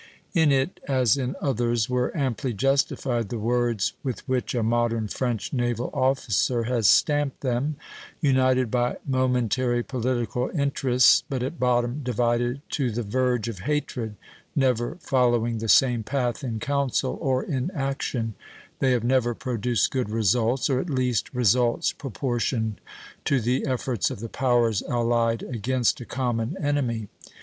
In 0.33 0.51
it, 0.51 0.79
as 0.87 1.15
in 1.15 1.35
others, 1.43 1.87
were 1.87 2.11
amply 2.17 2.53
justified 2.53 3.29
the 3.29 3.37
words 3.37 3.93
with 4.01 4.27
which 4.27 4.55
a 4.55 4.63
modern 4.63 5.07
French 5.07 5.53
naval 5.53 5.91
officer 5.93 6.63
has 6.63 6.87
stamped 6.87 7.41
them: 7.41 7.75
"United 8.19 8.71
by 8.71 8.97
momentary 9.07 9.83
political 9.83 10.49
interests, 10.57 11.21
but 11.29 11.43
at 11.43 11.59
bottom 11.59 12.01
divided 12.01 12.61
to 12.71 12.89
the 12.89 13.03
verge 13.03 13.47
of 13.47 13.59
hatred, 13.59 14.15
never 14.55 14.95
following 14.95 15.59
the 15.59 15.69
same 15.69 16.01
path 16.01 16.43
in 16.43 16.59
counsel 16.59 17.15
or 17.21 17.43
in 17.43 17.69
action, 17.69 18.33
they 18.79 18.93
have 18.93 19.03
never 19.03 19.35
produced 19.35 19.91
good 19.91 20.09
results, 20.09 20.67
or 20.67 20.79
at 20.79 20.89
least 20.89 21.31
results 21.31 21.91
proportioned 21.93 22.81
to 23.23 23.39
the 23.39 23.67
efforts 23.67 24.09
of 24.09 24.19
the 24.19 24.29
powers 24.29 24.81
allied 24.87 25.43
against 25.43 26.01
a 26.01 26.05
common 26.05 26.57
enemy. 26.59 27.07